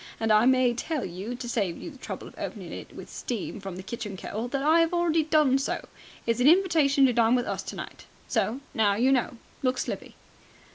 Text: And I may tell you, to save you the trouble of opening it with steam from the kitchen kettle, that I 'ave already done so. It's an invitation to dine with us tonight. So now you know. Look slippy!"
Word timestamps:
And 0.19 0.31
I 0.33 0.47
may 0.47 0.73
tell 0.73 1.05
you, 1.05 1.35
to 1.35 1.47
save 1.47 1.77
you 1.77 1.91
the 1.91 1.97
trouble 1.99 2.27
of 2.27 2.33
opening 2.39 2.71
it 2.73 2.95
with 2.95 3.07
steam 3.07 3.59
from 3.59 3.75
the 3.75 3.83
kitchen 3.83 4.17
kettle, 4.17 4.47
that 4.47 4.63
I 4.63 4.81
'ave 4.81 4.91
already 4.93 5.21
done 5.21 5.59
so. 5.59 5.87
It's 6.25 6.39
an 6.39 6.47
invitation 6.47 7.05
to 7.05 7.13
dine 7.13 7.35
with 7.35 7.45
us 7.45 7.61
tonight. 7.61 8.07
So 8.27 8.61
now 8.73 8.95
you 8.95 9.11
know. 9.11 9.37
Look 9.61 9.77
slippy!" 9.77 10.15